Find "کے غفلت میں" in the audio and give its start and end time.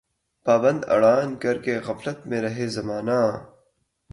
1.63-2.41